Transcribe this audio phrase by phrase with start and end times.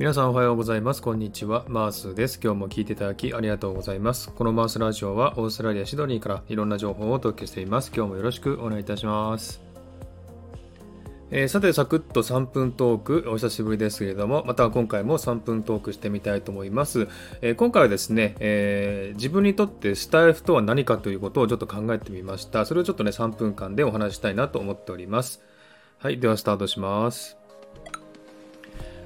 [0.00, 1.02] 皆さんおはようございます。
[1.02, 1.66] こんにちは。
[1.68, 2.40] マースです。
[2.42, 4.30] 今日も聞いていただきありがとうございます。
[4.30, 7.92] このマースラジオはオーストラリア・シドニーからいろんな情報をお届けしています。
[7.94, 9.60] 今日もよろしくお願いいたします。
[11.30, 17.06] えー、さて、サクッと3分トーク、お久しぶりですけれども、また今回も3分トークしてみたいと思います。
[17.42, 22.64] えー、今回はですね、えー、自分にとってスタイフとは何かということをちょっと考えてみました。
[22.64, 25.42] それをちょっとね、3分間でお話したいなと思っております。
[25.98, 27.39] はい、ではスタートします。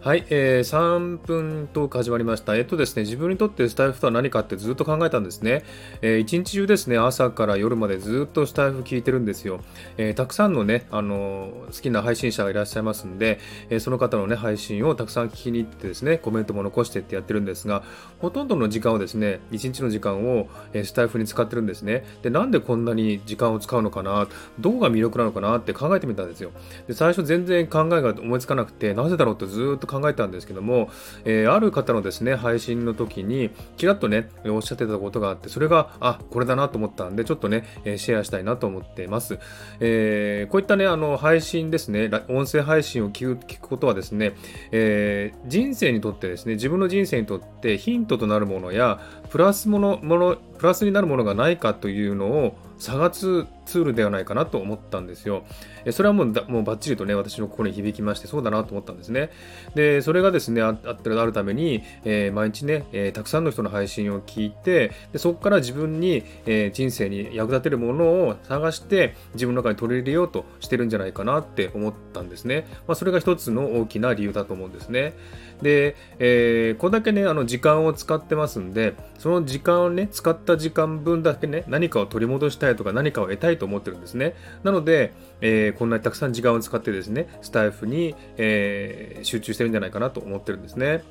[0.00, 2.54] はい、えー、3分トーク始まりました。
[2.56, 5.64] えっとですね、自分にとってスタイフとは何かってずっと考えたんですね。
[6.02, 9.58] えー、一日中ですね、朝から夜までずっとスタイフ聞いてるんですよ。
[9.96, 17.82] えー、たくさんのね、あのー、好きな配信者がいらっしゃいますんで、えー、その方のね、配信をたくさん聞きに行ってですね、コメントも残してってやってるんですが、
[18.20, 22.04] ほとんどの時間をですね、一日の時間を、えー、スタイフに使ってるんですね。
[22.22, 24.28] で、なんでこんなに時間を使うのかな、
[24.60, 26.52] どこが魅力なのかなって考えてみたんですよ。
[26.86, 30.90] で、最初全然考えが思いつかなくて、なぜだろうってずっと考えたんですけども、
[31.24, 39.38] えー、ある方のですね、配信の時に、ちらっとね、おっしゃってたことがあって、それが、あ、これだなと思ったんで、ちょっとね、えシェアしたいなと思っています。
[39.80, 44.34] えー、こういったね、あの、配信ですね、音声配信を聞く聞くことはですね、
[44.70, 55.44] えー、人生にとってですね、自分の人生にとってヒントとなるものや、プラスもの、もの、プラスになるものがないかというのを探すツールではないかなと思ったんですよ。
[55.90, 59.30] それはもうもうバッチリとね、私の心に響きまして、そうだなと思ったんですね。
[59.74, 72.66] で、それがですね、あってあるために、えー、毎日ね、えー、たくさんの人の配信を聞いて、でそこから自分に、えー、人生に役立てるものを探して、自分の中に取り入れようとしてるんじゃないかなって思ったんですね。
[72.86, 75.14] まあ、それが一つの大きな理由だと思うんですね。
[75.62, 84.34] で、えこれだけね、あの時間を使ってますんで、その時間をね、使った時間分だけね、何かを取り戻したいとか何かを得たいと思ってるんですね。
[84.62, 91.02] なので、えー、こんなにたくさん時間を使ってですね、スタイフに、えー、集中してるんじゃないかなと思ってるんですね。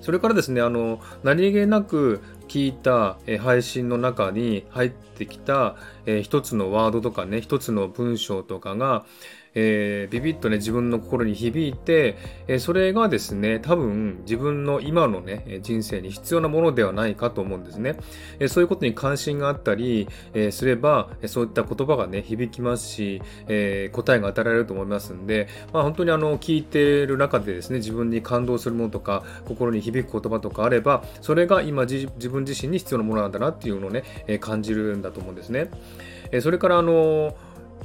[0.00, 5.76] それからですね、あの、何気なく聞いた、え配信の中に入ってきた、
[6.06, 9.04] えー、一つのワードとかね、一つの文章とかが、
[9.58, 17.96] えー、ビビッとね、自分の心に響いて、え、それがですね、多分自分の今のね、人生に必要なものではないかと思うんですね。
[18.38, 35.70] え、そういうことに関心があったり、えすれば、そういった言葉がね、響きますし、え答えが与えられると思いますんで、まあ本当にあの、聞いてる中でですね、自分に感動するものとか、心に響く言葉とかあれば、それが今自分自身に必要なものなんだなっていうのをね、え感じるんだと思うんですね。
[36.30, 37.34] えそれからあの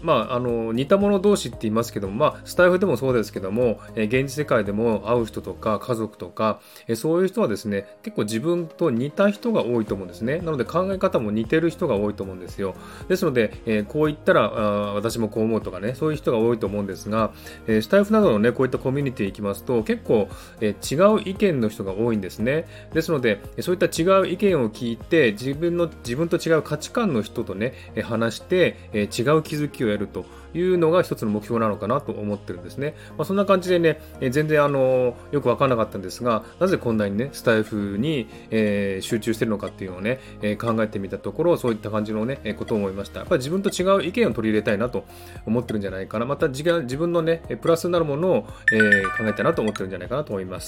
[0.01, 10.37] まあ、あの似た者同士って言いますけども、まあ、スタイフでもそうですけども、え現実世界でも会う人とか家族とか、えそういう人はですね結構自分と似た人が多いと思うんですね。
[10.39, 12.75] なので考え方も似てる人が多いと思うんですよ。
[13.07, 17.31] ですので、えこう言ったらあ私もこう思うとかねそういう人が多いと思うんですが、
[17.67, 20.27] えスタイフなどのねこういったコミュニティ行きますと結構、
[20.61, 22.67] え違う意見の人が多いんですね。
[22.93, 27.73] ですのでそういった違う意見を聞いて自分の自分と違う価値観の人とね
[28.03, 29.07] 話して、え違う
[29.43, 32.95] 気づきを得るというのが一つの目標なのかなと思ってるんですね。
[33.17, 43.19] まあ、そんな感じでね、え全然あのよくわからなかったんですが、なぜこんなにね、スタイフに、えー、集中してるのかっていうのをね、えー、考えてみたところ、そういった感じのね、えことを思いました。
[43.19, 45.05] やっぱり自分と違う意見を取り入れたいなと
[45.45, 46.25] 思ってるんじゃないかな。
[46.25, 50.67] また自分のね、プラスになるものを、えー、考えたいなと思ってるんじゃないかなと思います。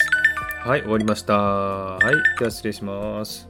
[0.64, 1.34] はい、終わりました。
[1.38, 3.50] はい、では失礼します。